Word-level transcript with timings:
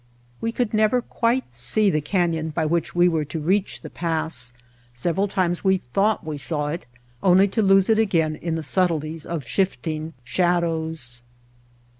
We 0.41 0.51
could 0.51 0.73
never 0.73 0.99
quite 1.03 1.53
see 1.53 1.91
the 1.91 2.01
canyon 2.01 2.49
by 2.49 2.65
which 2.65 2.95
we 2.95 3.07
were 3.07 3.23
to 3.25 3.39
reach 3.39 3.81
the 3.81 3.89
pass; 3.91 4.51
several 4.95 5.27
times 5.27 5.63
we 5.63 5.77
thought 5.77 6.25
we 6.25 6.39
saw 6.39 6.69
it, 6.69 6.87
only 7.21 7.47
to 7.49 7.61
lose 7.61 7.87
it 7.87 7.99
again 7.99 8.35
in 8.37 8.55
the 8.55 8.63
subtleties 8.63 9.27
of 9.27 9.45
shifting 9.45 10.13
shadows. 10.23 11.21